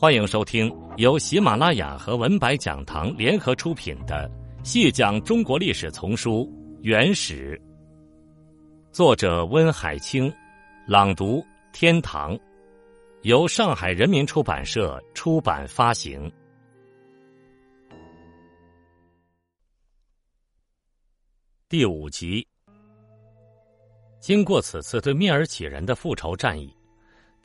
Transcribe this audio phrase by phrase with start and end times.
[0.00, 4.30] 欢迎收听由喜马拉雅和文白讲堂联合出品的
[4.64, 6.44] 《细讲中国历史丛书·
[6.82, 7.60] 原始》，
[8.92, 10.32] 作者温海清，
[10.86, 12.38] 朗读天堂，
[13.22, 16.30] 由上海人民出版社出版发行。
[21.68, 22.46] 第五集，
[24.20, 26.72] 经过此次对蔑尔乞人的复仇战役。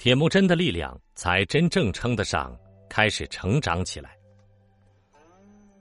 [0.03, 2.53] 铁木真的力量才真正称得上
[2.89, 4.17] 开始成长起来。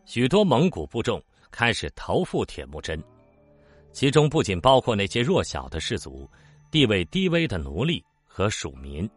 [0.05, 1.20] 许多蒙古部众
[1.51, 3.02] 开始投附铁木真，
[3.91, 6.30] 其中不仅包括那些弱小的氏族、
[6.70, 9.11] 地位低微的奴隶和属民，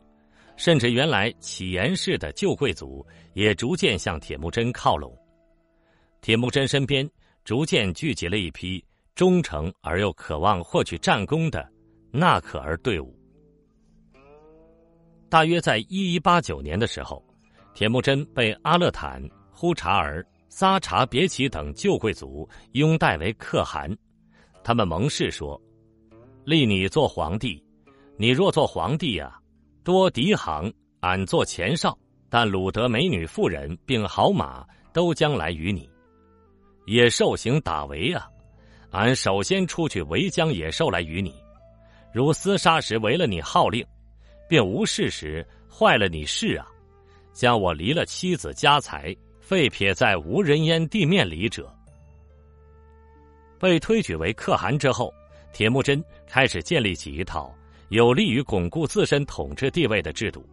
[0.58, 5.16] 甚至原来乞颜氏的旧贵族也逐渐向铁木真靠拢。
[6.20, 7.08] 铁木真身边
[7.44, 8.84] 逐渐聚集了一批
[9.14, 11.72] 忠诚而又渴望获取战功的
[12.12, 13.16] 纳可儿队伍。
[15.36, 17.22] 大约在一一八九年的时候，
[17.74, 19.22] 铁木真被阿勒坦、
[19.52, 23.94] 呼查儿、撒查别奇等旧贵族拥戴为可汗。
[24.64, 25.62] 他们盟誓说
[26.48, 27.62] ：“立你做皇帝，
[28.16, 29.38] 你若做皇帝呀，
[29.84, 31.92] 多嫡行，俺做前哨；
[32.30, 35.90] 但掳得美女妇人并好马，都将来与你。
[36.86, 38.26] 野兽行打围啊，
[38.92, 41.36] 俺首先出去围将野兽来与你。
[42.14, 43.86] 如厮杀时违了你号令。”
[44.48, 46.68] 便无事时坏了你事啊！
[47.34, 51.70] 将我离了妻子家财，废撇在无人烟地面里者。
[53.60, 55.14] 被推举为可汗之后，
[55.52, 57.54] 铁木真开始建立起一套
[57.90, 60.48] 有利于巩固自身统治地位的制度。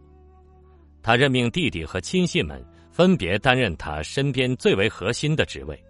[1.01, 5.81] 他任命弟弟和亲信们分别担任他身边最为核心的职位，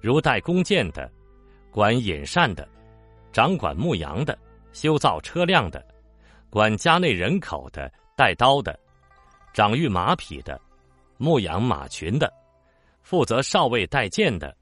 [0.00, 1.10] 如带弓箭的、
[1.70, 2.68] 管引膳的、
[3.32, 4.36] 掌管牧羊的、
[4.72, 5.84] 修造车辆的。
[6.52, 8.78] 管家内人口的、带刀的、
[9.54, 10.60] 掌育马匹的、
[11.16, 12.30] 牧养马群的、
[13.00, 14.54] 负责少尉带剑的，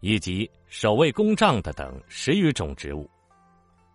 [0.00, 3.08] 以及守卫公帐的等十余种职务，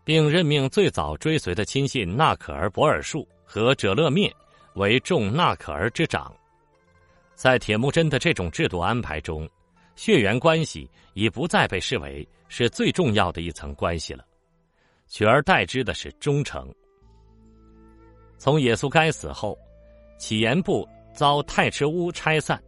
[0.03, 4.35] 并任命最早追随的亲信纳可儿博尔术和者勒灭
[4.73, 6.35] 为众纳可儿之长。
[7.35, 9.47] 在铁木真的这种制度安排中，
[9.95, 14.25] 血缘关系已不再被视为是最重要的一层关系了，
[15.05, 16.67] 取而代之的是忠诚。
[18.37, 19.57] 从耶稣该死后，
[20.17, 22.61] 乞颜部遭太赤乌拆散，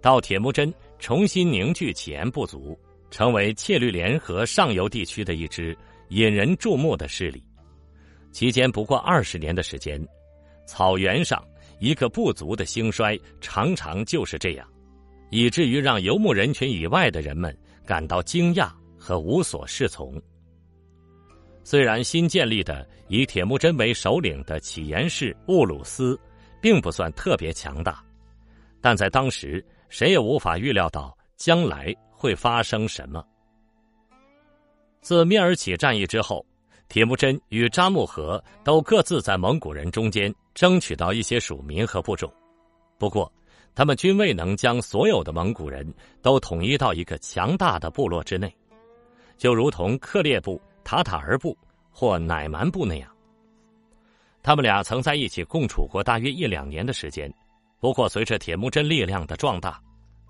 [0.00, 2.78] 到铁木真重新凝聚乞颜部族，
[3.10, 5.76] 成为切律联合上游地区的一支
[6.08, 7.42] 引人注目的势力。
[8.32, 10.00] 期间不过二十年的时间，
[10.66, 11.44] 草原上
[11.80, 14.66] 一个部族的兴衰常常就是这样，
[15.30, 20.20] 以至于让游牧人群以外的人们感到惊讶和无所适从。
[21.62, 26.18] 虽然新建立的以铁木真为首领的乞颜氏兀鲁斯，
[26.60, 28.02] 并不算特别强大，
[28.80, 33.24] 但在当时谁也无法预料到将来会发生什么。
[35.00, 36.44] 自蔑尔乞战役之后，
[36.88, 42.32] 铁木真与扎木合都各自在蒙古人中间争取到一些属民和部众，
[42.98, 43.30] 不过
[43.74, 45.86] 他们均未能将所有的蒙古人
[46.20, 48.52] 都统一到一个强大的部落之内，
[49.36, 50.60] 就如同克烈部。
[50.84, 51.56] 塔塔尔部
[51.90, 53.10] 或乃蛮部那样，
[54.42, 57.32] 他们俩曾在一起共处过大约一两年的时间。
[57.78, 59.80] 不过，随着铁木真力量的壮大，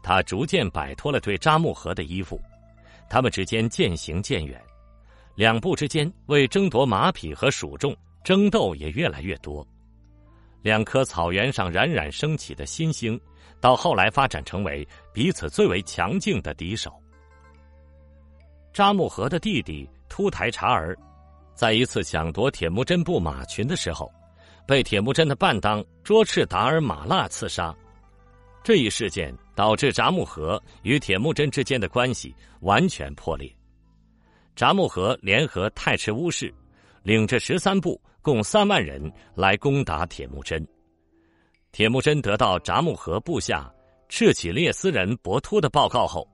[0.02, 2.40] 他逐渐摆脱了对扎木合的依附，
[3.08, 4.60] 他们之间渐行渐远。
[5.34, 9.66] 两部之间为争夺马匹和属众争斗也越来越多。
[10.62, 13.18] 两颗草原上冉冉升起的新星，
[13.60, 16.92] 到后来发展成为彼此最为强劲的敌手。
[18.72, 19.88] 扎木合的弟弟。
[20.10, 20.94] 突台察儿，
[21.54, 24.12] 在一次抢夺铁木真部马群的时候，
[24.66, 27.74] 被铁木真的伴当卓赤达尔马剌刺杀。
[28.62, 33.50] 这一事件导致札木合与铁木真之间的关系完全破裂。
[34.54, 36.52] 札木合联合太赤乌氏，
[37.02, 40.66] 领着十三部共三万人来攻打铁木真。
[41.72, 43.72] 铁木真得到札木合部下
[44.08, 46.28] 赤乞列斯人博突的报告后，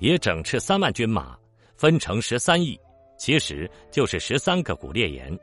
[0.00, 1.38] 也整饬三万军马，
[1.76, 2.78] 分成十三翼。
[3.20, 5.38] 其实就是十三个古列岩，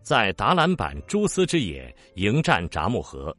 [0.00, 3.36] 在达兰版蛛丝之野迎战札木合，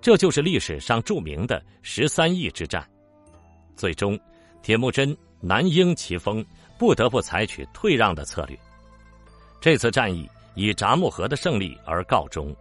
[0.00, 2.88] 这就是历史上著名的十三翼之战。
[3.74, 4.16] 最终，
[4.62, 6.46] 铁木真难应其风，
[6.78, 8.56] 不得不采取退让的策略。
[9.60, 12.54] 这次战役以札木合的胜利而告终。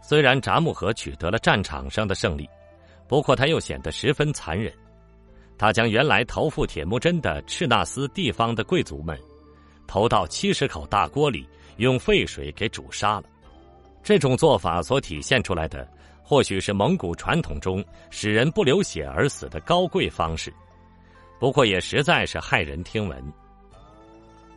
[0.00, 2.48] 虽然札木合取得了战场上的胜利，
[3.08, 4.72] 不过他又显得十分残忍。
[5.62, 9.16] 他将原来投附铁木真的赤纳斯地方的贵族们，
[9.86, 13.26] 投到七十口大锅里，用沸水给煮杀了。
[14.02, 15.88] 这种做法所体现出来的，
[16.20, 17.80] 或许是蒙古传统中
[18.10, 20.52] 使人不流血而死的高贵方式，
[21.38, 23.22] 不过也实在是骇人听闻。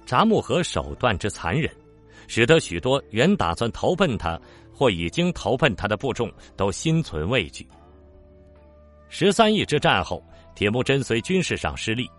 [0.07, 1.71] 札木合手段之残忍，
[2.25, 4.41] 使得许多原打算投奔他
[4.73, 7.63] 或已经投奔他的部众都心存畏惧。
[9.07, 10.21] 十三亿之战后，
[10.55, 12.09] 铁木真虽军事上失利，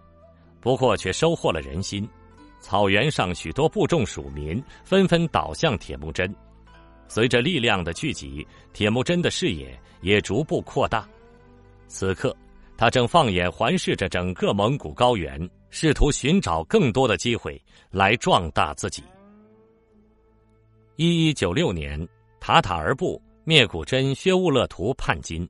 [0.61, 2.09] 不过却收获了人心。
[2.61, 6.35] 草原上许多部众属民纷纷倒向铁木真。
[7.09, 11.09] 随着力量的聚集，铁木真的视野也逐步扩大。
[11.87, 12.37] 此刻，
[12.77, 19.05] 他正放眼环视着整个蒙古高原，试图寻找更多的机会来壮大自己。
[20.97, 22.07] 一一九六年，
[22.41, 25.49] 塔塔尔部灭古真薛兀勒图叛金，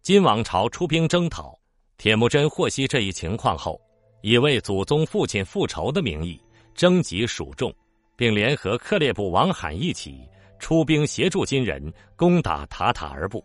[0.00, 1.57] 金王朝出兵征讨。
[1.98, 3.78] 铁木真获悉这一情况后，
[4.22, 6.40] 以为祖宗父亲复仇的名义
[6.72, 7.74] 征集属众，
[8.16, 10.26] 并联合克烈部王罕一起。
[10.60, 11.80] 出兵协助金人
[12.16, 13.44] 攻打塔塔尔部，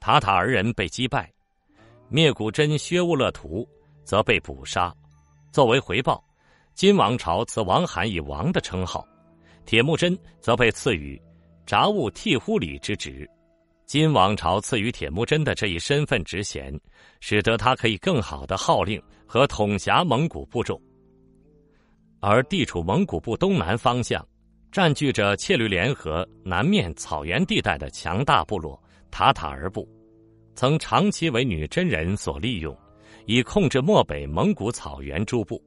[0.00, 1.32] 塔塔尔人被击败，
[2.08, 3.64] 灭古真薛兀勒图
[4.02, 4.92] 则被捕杀。
[5.52, 6.20] 作为回报，
[6.74, 9.06] 金王朝赐王罕以王的称号，
[9.64, 11.22] 铁木真则被赐予
[11.66, 13.30] 札兀替忽里之职。
[13.92, 16.74] 金王朝赐予铁木真的这一身份职衔，
[17.20, 20.80] 使得他可以更好的号令和统辖蒙古部众，
[22.18, 24.26] 而地处蒙古部东南方向。
[24.70, 29.86] 占据着切律联合南面草原地带的强大部落塔塔尔部，
[30.54, 32.74] 曾长期为女真人所利用，
[33.26, 35.62] 以控制漠北蒙古草原诸部。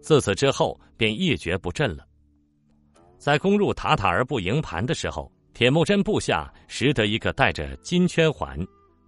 [0.00, 2.06] 自此之后，便一蹶不振了。
[3.18, 8.58] 在攻入塔塔尔部营盘的时候，铁木真部下识得一个戴着金圈环、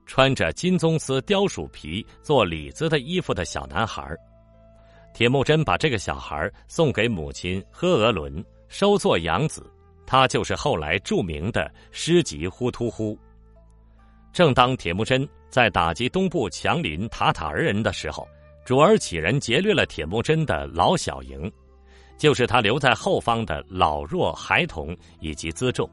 [0.06, 4.05] 穿着金棕丝貂鼠皮做里子的衣服的小男孩。
[5.12, 8.44] 铁木真把这个小孩送给母亲呵额伦。
[8.67, 9.64] 收作养子，
[10.05, 13.17] 他就是后来著名的诗集呼突呼。
[14.32, 18.26] 正当铁木真在打击东部强邻塔塔尔人的时候，
[18.64, 21.52] 主儿乞人劫掠了铁木真的老小营，
[22.19, 25.88] 就是他留在后方的老弱孩童以及辎重。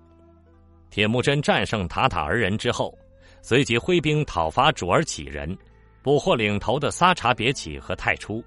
[0.91, 2.95] 铁木真战胜塔塔尔人之后，
[3.41, 5.57] 随即挥兵讨伐主儿乞人，
[6.03, 8.43] 捕获领头的撒察别乞和太初，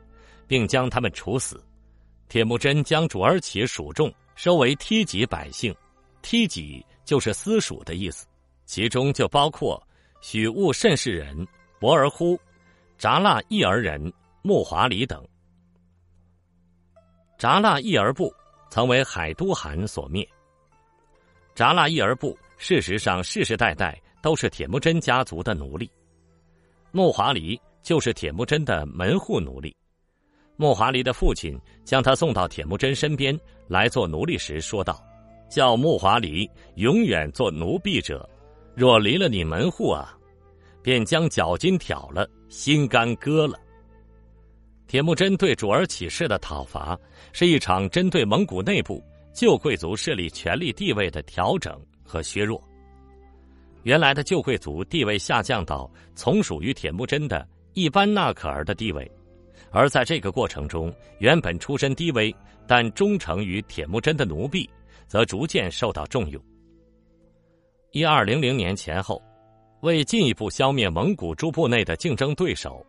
[0.47, 1.65] 并将他们处死。
[2.29, 5.75] 铁木真将主儿乞属众收为梯级百姓，
[6.21, 8.27] 梯级就是私属的意思，
[8.67, 9.83] 其中就包括
[10.21, 11.47] 许兀慎氏人、
[11.81, 12.39] 博尔忽、
[12.99, 14.13] 札剌益儿人、
[14.43, 15.27] 木华里等。
[17.39, 18.31] 札剌益儿部
[18.69, 20.29] 曾为海都汗所灭。
[21.55, 25.89] 札剌益儿部事实上世世代代都是铁木真家族的奴隶，
[26.91, 29.75] 木华黎就是铁木真的门户奴隶。
[30.57, 35.01] 木华黎的父亲将他送到铁木真身边来做奴隶时说道
[35.49, 38.29] ：“叫木华黎永远做奴婢者，
[38.75, 40.17] 若离了你门户啊，
[40.83, 43.59] 便将脚筋挑了，心肝割了。”
[44.87, 46.99] 铁木真对主儿起事的讨伐，
[47.33, 49.03] 是一场针对蒙古内部
[49.35, 52.63] 旧贵族势力权力地位的调整和削弱。
[53.83, 59.11] 原来的旧贵族地位下降到从属于铁木真的一般纳可儿的地位。
[59.73, 62.35] 而在这个过程中，原本出身低微
[62.65, 64.71] 但忠诚于铁木真的奴婢，
[65.09, 66.41] 则逐渐受到重用。
[67.91, 69.21] 一二零零年前后，
[69.81, 72.87] 为进一步消灭蒙古诸部内的竞争对手，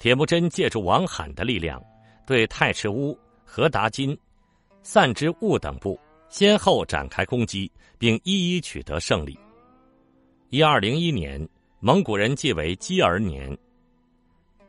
[0.00, 1.80] 铁木真借助王罕的力量，
[2.26, 4.18] 对太赤乌、和达金、
[4.88, 9.36] 散之兀等部先后展开攻击，并一一取得胜利。
[10.50, 11.44] 一二零一年，
[11.80, 13.58] 蒙古人即为基儿年，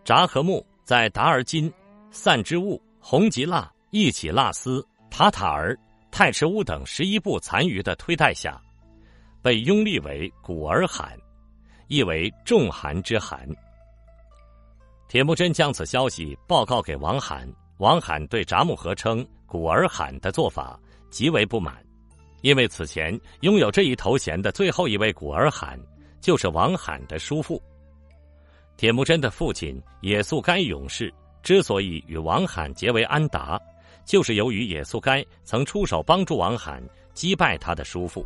[0.04, 0.66] 札和木。
[0.84, 1.72] 在达尔金、
[2.12, 5.78] 散之兀、红吉腊、义起腊斯、塔塔儿、
[6.10, 8.60] 太赤乌等十一部残余的推戴下，
[9.42, 11.16] 被拥立为古尔罕，
[11.90, 13.46] 意为众汗之汗。
[15.10, 17.46] 铁木真将此消息报告给王罕，
[17.80, 21.84] 王罕对札木合称古尔罕的做法极为不满，
[22.42, 25.80] 因为此前拥有这一头衔的最后一位古尔罕
[26.20, 27.62] 就是王罕的叔父。
[28.76, 31.12] 铁木真的父亲也速该勇士
[31.42, 33.60] 之所以与王罕结为安达，
[34.06, 38.24] 就是由于也速该曾出手帮助王罕击败他的叔父，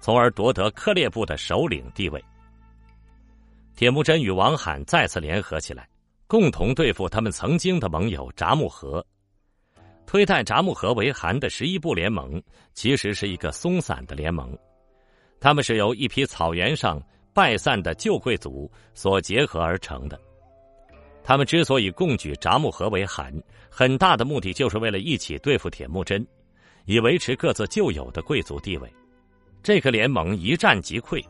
[0.00, 2.24] 从而夺得克烈部的首领地位。
[3.74, 5.88] 铁木真与王罕再次联合起来，
[6.28, 9.04] 共同对付他们曾经的盟友札木合。
[10.06, 12.42] 推戴札木合为汗的十一部联盟，
[12.72, 14.56] 其实是一个松散的联盟，
[15.40, 17.02] 他们是由一批草原上。
[17.34, 20.16] 败散的旧贵族所结合而成的，
[21.24, 23.34] 他们之所以共举札木合为汗，
[23.68, 26.24] 很大的目的就是为了一起对付铁木真，
[26.84, 28.88] 以维持各自旧有的贵族地位。
[29.64, 31.20] 这个联盟一战即溃，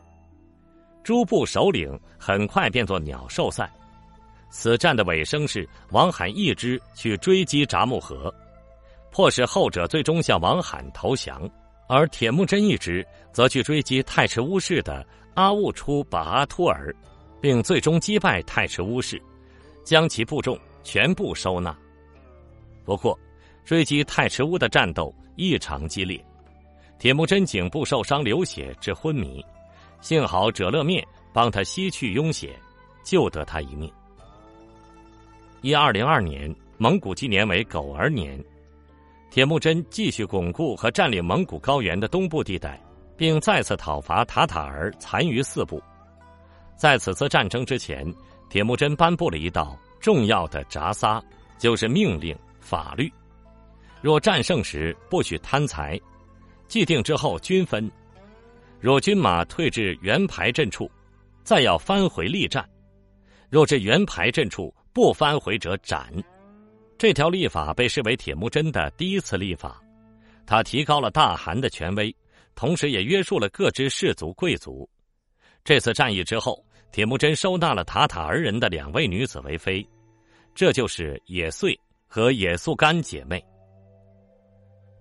[1.03, 3.67] 诸部首领很快变作鸟兽散。
[4.51, 8.31] 此战的尾声是王罕一支去追击札木合，
[9.15, 11.49] 迫使后者最终向王罕投降，
[11.87, 16.93] 而铁木真一支则去追击太迟乌氏的阿兀出把阿突尔，
[17.39, 19.17] 并最终击败太迟乌氏，
[19.85, 21.73] 将其部众全部收纳。
[22.83, 23.17] 不过，
[23.63, 26.21] 追击太迟乌的战斗异常激烈，
[26.99, 29.41] 铁木真颈部受伤流血致昏迷，
[30.01, 32.53] 幸好者勒面帮他吸去晕血，
[33.01, 33.89] 救得他一命。
[35.61, 38.37] 一二零二年，蒙古纪年为狗儿年，
[39.35, 42.81] 铁木真继续巩固和占领蒙古高原的东部地带，
[43.17, 45.83] 并再次讨伐塔塔尔残余四部。
[46.77, 48.09] 在此次战争之前，
[48.49, 51.21] 铁木真颁布了一道重要的札撒，
[51.57, 53.11] 就是命令法律：
[54.01, 55.99] 若战胜时不许贪财，
[56.69, 57.91] 既定之后均分；
[58.79, 60.89] 若军马退至原排阵处，
[61.43, 62.63] 再要翻回力战；
[63.49, 66.09] 若至原排阵处，不翻回者斩。
[66.97, 69.81] 这条历法被视为铁木真的第一次历法，
[70.45, 72.15] 他提高了大汗的权威，
[72.55, 74.89] 同时也约束了各支氏族贵族。
[75.63, 79.85] 这次战役之后，铁木真收纳了塔塔尔人的两位女子为妃，
[80.53, 83.43] 这就是野遂和野速干姐妹。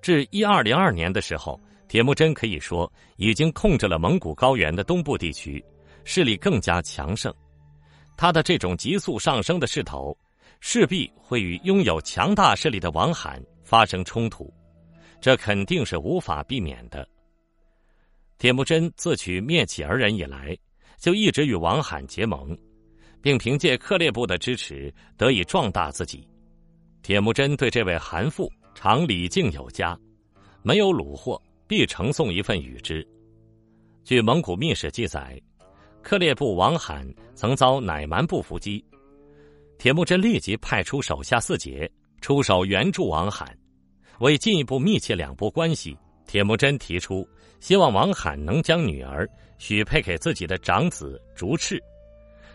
[0.03, 5.65] 至一二零二年的时候，铁木真可以说已经控制了蒙古高原的东部地区，
[6.05, 7.33] 势力更加强盛。
[8.17, 10.17] 他的这种急速上升的势头，
[10.67, 14.51] 势必会与拥有强大势力的王罕发生冲突，
[15.21, 17.07] 这肯定是无法避免的。
[18.39, 20.57] 铁木真自取灭乞儿人以来，
[20.99, 22.57] 就一直与王罕结盟，
[23.21, 26.27] 并凭借克烈部的支持得以壮大自己。
[27.03, 29.97] 铁木真对这位韩父常礼敬有加，
[30.63, 33.07] 没有虏获必呈送一份与之。
[34.03, 35.39] 据蒙古秘史记载。
[36.03, 38.85] 克烈部王罕曾遭乃蛮部伏击，
[39.79, 41.91] 铁木真立即派出手下四杰
[42.21, 43.57] 出手援助王罕。
[44.21, 47.29] 为进一步密切两部关系，铁木真提出
[47.61, 49.29] 希望王罕能将女儿
[49.59, 51.83] 许配给自己的长子竹赤，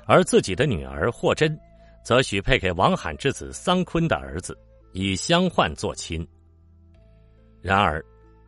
[0.05, 1.59] 而自己的女儿霍真
[2.03, 4.57] 则许配给王罕之子桑坤的儿子，
[4.93, 6.25] 以相换做亲。
[7.61, 8.03] 然而，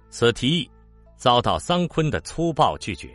[0.09, 0.71] 此提议
[1.17, 3.09] 遭到桑坤的粗暴拒绝。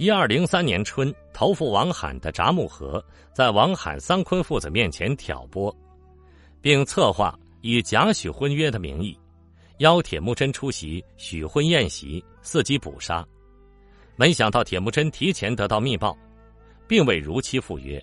[0.00, 3.04] 一二零三年春，投附王罕的札木合
[3.34, 5.70] 在王罕、桑坤父子面前挑拨，
[6.62, 9.14] 并策划以假许婚约的名义，
[9.80, 13.22] 邀铁木真出席许婚宴席，伺机捕杀。
[14.16, 16.16] 没想到铁木真提前得到密报，
[16.88, 18.02] 并未如期赴约。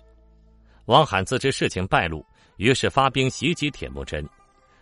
[0.84, 2.24] 王罕自知事情败露，
[2.58, 4.24] 于是发兵袭击铁木真。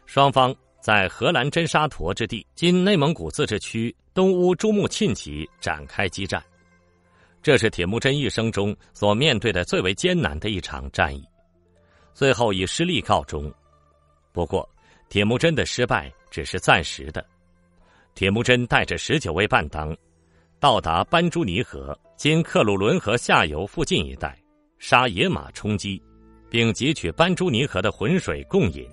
[0.04, 6.44] 双方在荷兰真沙陀之地（今内蒙古自治区东乌珠穆沁旗）展开激战。
[7.43, 11.25] 这是铁木真一生中所面对的最为艰难的一场战役，
[12.12, 13.52] 最后以失利告终。
[14.33, 14.69] 不过，
[15.09, 17.25] 铁木真的失败只是暂时的。
[18.14, 19.97] 铁木真带着十九位伴当，
[20.59, 24.37] 到达班朱尼河（今克鲁伦河下游附近一带），
[24.78, 26.02] 杀野马充饥，
[26.50, 28.88] 并汲取班朱尼河的浑水共饮。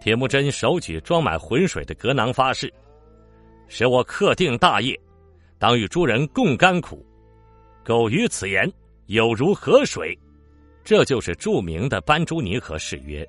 [0.00, 2.72] 铁木真手举装满浑水的格囊，发誓
[3.68, 4.98] ：“使我克定大业，
[5.58, 7.06] 当与诸人共甘苦。”
[7.86, 8.68] 苟于此言，
[9.06, 10.18] 有如河水，
[10.82, 13.24] 这就是著名的班朱尼河誓约。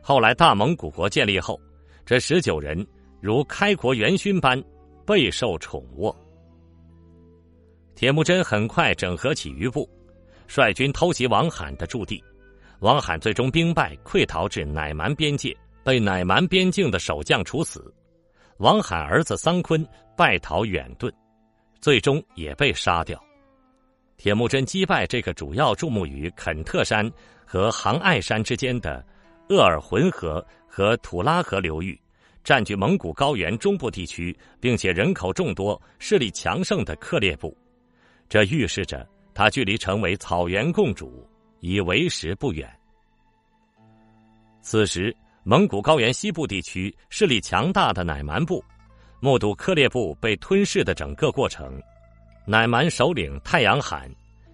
[0.00, 1.56] 后来大蒙古国建立后，
[2.04, 2.84] 这十九人
[3.20, 4.60] 如开国元勋般
[5.06, 6.12] 备受宠握。
[7.94, 9.88] 铁木真很快整合起余部，
[10.48, 12.20] 率军偷袭王罕的驻地。
[12.80, 17.94] 王罕最终兵败，溃逃至乃蛮边界，被乃蛮边境的守将处死。
[18.56, 21.08] 王罕儿子桑坤败逃远遁，
[21.80, 23.22] 最终也被杀掉。
[24.22, 27.10] 铁木真击败这个主要注目于肯特山
[27.44, 29.04] 和杭爱山之间的
[29.48, 32.00] 鄂尔浑河和土拉河流域，
[32.44, 37.52] 占据蒙古高原中部地区，并且人口众多、势力强盛的克烈部，
[38.28, 42.72] 这预示着他距离成为草原共主已为时不远。
[44.60, 45.12] 此时，
[45.42, 48.64] 蒙古高原西部地区势力强大的乃蛮部，
[49.18, 51.82] 目睹克烈部被吞噬的整个过程。
[52.44, 54.10] 乃蛮首领太阳罕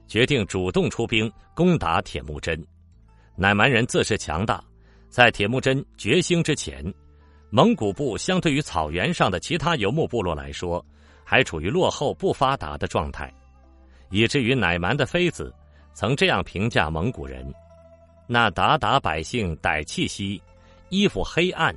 [0.06, 2.66] 决定主动出兵攻打铁木真。
[3.34, 4.62] 乃蛮人自恃强大，
[5.08, 6.84] 在铁木真决兴之前，
[7.50, 10.84] 蒙古部相对于草原上的其他游牧部落来说，
[11.24, 13.32] 还处于落后不发达的状态，
[14.10, 15.54] 以至于乃蛮的妃子
[15.94, 17.46] 曾这样评价蒙古人
[18.26, 20.42] ：“那鞑靼百姓歹气息，
[20.88, 21.74] 衣服黑暗，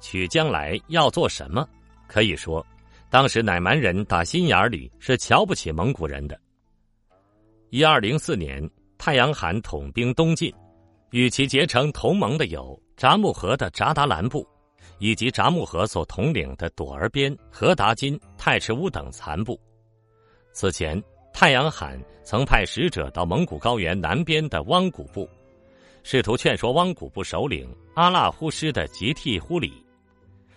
[0.00, 1.68] 取将来要做什么？”
[2.08, 2.64] 可以说。
[3.08, 6.38] 当时乃蛮人打心眼里是瞧不起蒙古人的，
[7.70, 10.52] 一二零四年，太阳汗统兵东进，
[11.12, 14.46] 与其结成同盟的有札木合的札达兰部，
[14.98, 19.58] 以及札木合所统领的朵儿边、和达金、太赤乌等残部。
[20.52, 21.00] 此前，
[21.32, 25.28] 太阳汗曾派使者到蒙古高原南边的汪古部，
[26.02, 29.72] 试图劝说汪古部首领阿剌呼师的吉替忽里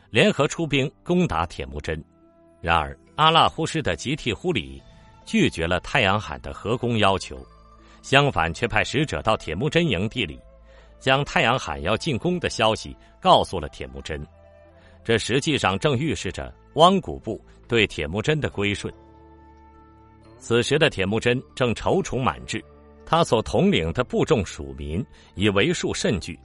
[0.09, 2.03] 联合出兵攻打铁木真。
[2.61, 4.81] 然而，阿剌呼师的吉替忽里
[5.25, 7.45] 拒绝了太阳汗的合攻要求，
[8.01, 10.39] 相反，却派使者到铁木真营地里，
[10.99, 14.25] 将太阳汗要进攻的消息告诉了铁木真。
[15.03, 18.93] 这实际上正预示着汪古部对铁木真的归顺。
[20.37, 22.63] 此时的铁木真正踌躇满志，
[23.05, 25.03] 他所统领的部众属民
[25.35, 26.37] 已为数甚巨。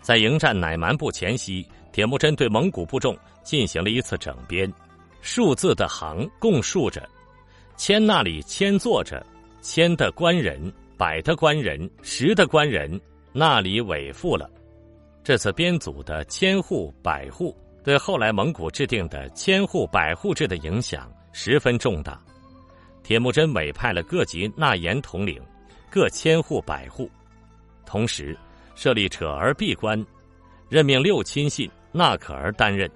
[0.00, 4.72] 在迎战乃蛮部前夕，铁木真对蒙古部众进行了一次整编。
[5.20, 7.08] 数字的行共数着，
[7.76, 9.24] 千那里千坐着，
[9.60, 13.00] 千的官人，百的官人，十的官人，
[13.32, 14.50] 那里委付了。
[15.22, 22.20] 这次编组的千户百户，对后来蒙古制定的千户百户制的影响十分重大。
[23.02, 25.40] 铁木真委派了各级纳言统领，
[25.90, 27.10] 各千户百户，
[27.84, 28.36] 同时
[28.74, 30.04] 设立扯儿闭关，
[30.68, 32.90] 任命六亲信纳可儿担任。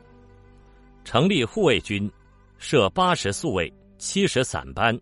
[1.04, 2.10] 成立护卫军，
[2.58, 4.98] 设八十宿卫、七十散班，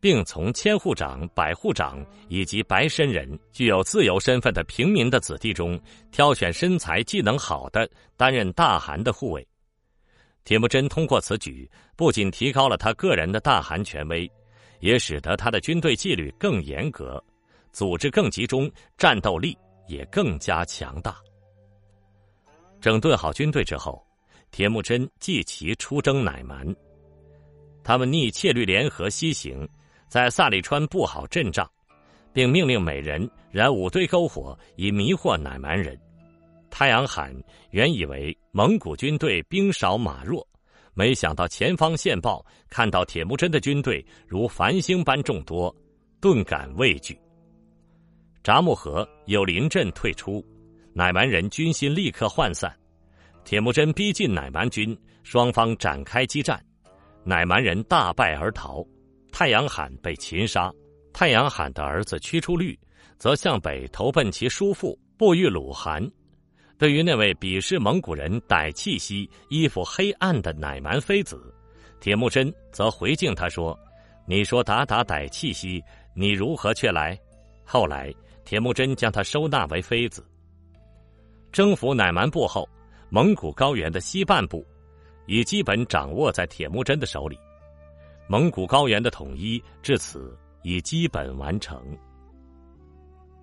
[0.00, 5.78] 并从千户长、百户长以及白身人、具有自由身份的平民的子弟中
[6.12, 9.46] 挑选身材技能好的担任大汗的护卫。
[10.44, 14.30] 铁木真通过此举，不仅提高了他个人的大汗权威，
[14.78, 17.22] 也使得他的军队纪律更严格，
[17.72, 21.16] 组织更集中，战斗力也更加强大。
[22.80, 24.05] 整顿好军队之后。
[24.50, 26.74] 铁木真继其出征乃蛮，
[27.84, 29.68] 他们逆切律联合西行，
[30.08, 31.70] 在萨里川布好阵仗，
[32.32, 35.98] 并命令每人燃五堆篝火以迷惑乃蛮人。
[36.70, 37.34] 太阳汗
[37.70, 40.46] 原以为蒙古军队兵少马弱，
[40.94, 45.74] 没想到前方线报看到铁木真的军队如繁星般众多，
[46.20, 47.18] 顿感畏惧。
[48.42, 50.44] 札木合有临阵退出，
[50.92, 52.74] 乃蛮人军心立刻涣散。
[53.46, 56.60] 铁木真逼近乃蛮军，双方展开激战，
[57.22, 58.84] 乃蛮人大败而逃，
[59.30, 60.68] 太阳罕被擒杀。
[61.12, 62.76] 太阳罕的儿子屈出律
[63.18, 66.04] 则向北投奔其叔父不玉鲁汗。
[66.76, 71.40] 对于那位鄙视蒙古人歹气息、衣服黑暗的乃蛮妃子，
[72.00, 73.78] 铁木真则回敬他说
[74.26, 75.80] ：“你说达达歹气息，
[76.14, 77.16] 你如何却来？”
[77.64, 78.12] 后来，
[78.44, 80.26] 铁木真将他收纳为妃子。
[81.52, 82.68] 征服乃蛮部后。
[83.08, 84.66] 蒙古高原的西半部
[85.26, 87.38] 已基本掌握在铁木真的手里，
[88.28, 91.80] 蒙古高原的统一至此已基本完成。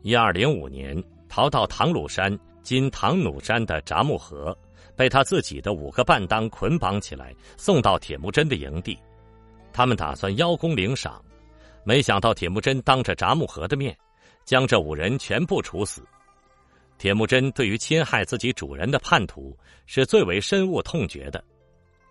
[0.02, 4.56] 一二零五年，逃到唐鲁山（今唐努山）的札木合，
[4.98, 8.98] 被他自己的五个伴当捆绑起来，送到铁木真的营地。
[9.72, 11.24] 他们打算邀功领赏，
[11.86, 13.98] 没想到铁木真当着札木合的面，
[14.44, 16.04] 将这五人全部处死。
[17.04, 19.54] 铁木真对于侵害自己主人的叛徒
[19.86, 21.44] 是最为深恶痛绝的。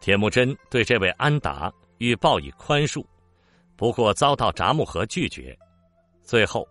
[0.02, 3.02] 铁木真对这位安达欲报以宽恕，
[3.74, 5.58] 不过遭到札木合拒绝。
[6.22, 6.68] 最后，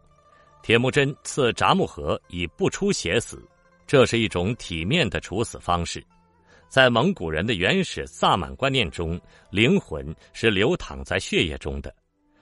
[0.61, 3.43] 铁木真赐札木合以不出血死，
[3.87, 6.05] 这是一种体面的处死方式。
[6.69, 11.91] 在蒙古人的原始萨满观念中，灵魂是流淌在血液中的，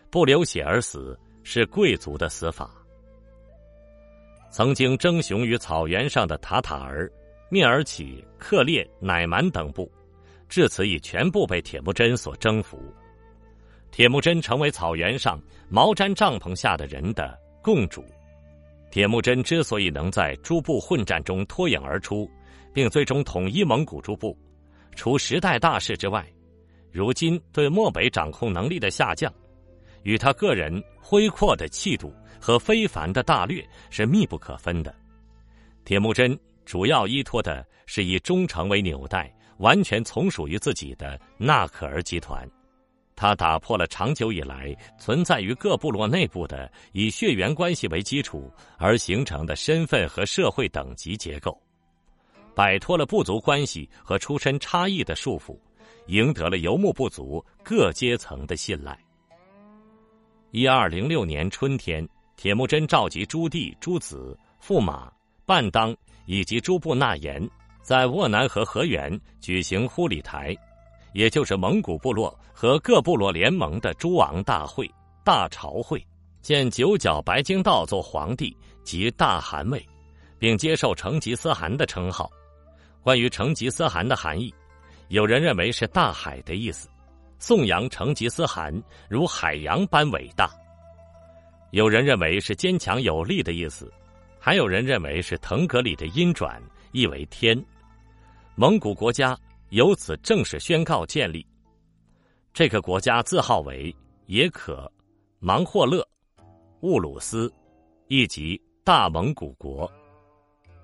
[0.10, 2.70] 不流血而死是贵族的死法。
[4.50, 7.12] 曾经争雄于草原上的塔塔尔、
[7.52, 9.90] 蔑尔乞、克烈、乃蛮等部，
[10.48, 12.82] 至此已全部被铁木真所征服。
[13.92, 18.04] 铁木真成为草原上毛毡帐篷下的人的共主。
[18.92, 22.30] 铁木真之所以能在诸部混战中脱颖而出，
[22.74, 24.36] 并最终统一蒙古诸部，
[24.96, 26.26] 除时代大势之外，
[26.92, 29.32] 如今对漠北掌控能力的下降，
[30.02, 32.12] 与他个人恢阔的气度。
[32.40, 34.94] 和非凡的大略是密不可分的。
[35.86, 42.48] 铁木真主要依托的是以忠诚为纽带、完全从属于自己的纳可儿集团。
[43.16, 51.62] 他打破了长久以来存在于各部落内部的以血缘关系为基础而形成的身份和社会等级结构，
[52.56, 55.60] 摆脱了部族关系和出身差异的束缚，
[56.08, 58.98] 赢得了游牧部族各阶层的信赖。
[60.52, 62.08] 一二零六年春天。
[62.40, 65.12] 铁木真召集诸弟、诸子、驸马、
[65.46, 65.94] 伴当
[66.26, 67.46] 以及诸部纳言，
[67.82, 70.56] 在斡难河河源举行忽里台，
[71.12, 74.90] 也就是蒙古部落和各部落联盟的诸王大会、
[75.22, 76.02] 大朝会。
[76.42, 79.86] 建九角白京道做皇帝，及大汗位，
[80.38, 82.32] 并接受成吉思汗的称号。
[83.02, 84.54] 关于成吉思汗的含义，
[85.10, 86.88] 有人认为是大海的意思，
[87.38, 88.74] 颂扬成吉思汗
[89.10, 90.48] 如海洋般伟大；
[91.72, 93.92] 有人认为是坚强有力的意思，
[94.40, 97.64] 还有人认为是腾格里的音转，意为天。
[98.56, 99.38] 蒙古国家
[99.70, 101.46] 由此正式宣告建立。
[102.54, 104.92] 这个国家字号为也可
[105.40, 106.06] 芒霍勒。
[106.82, 107.54] 兀鲁斯，
[108.08, 109.90] 亦即大蒙古国。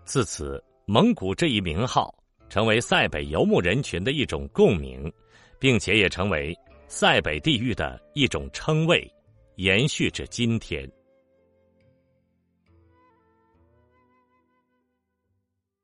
[0.03, 2.13] 自此，蒙古这一名号
[2.47, 5.11] 成为塞北游牧人群的一种共鸣，
[5.57, 6.55] 并且也成为
[6.87, 9.09] 塞北地域的一种称谓，
[9.55, 10.89] 延续至今天。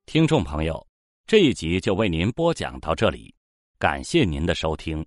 [0.06, 0.86] 听众朋友，
[1.26, 3.34] 这一集就为您播讲到这里，
[3.80, 5.06] 感谢您的收听。